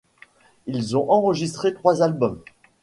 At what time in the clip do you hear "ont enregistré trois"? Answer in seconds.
0.97-2.01